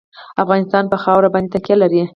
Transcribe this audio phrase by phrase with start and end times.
[0.43, 2.01] افغانستان په خاوره باندې تکیه لري.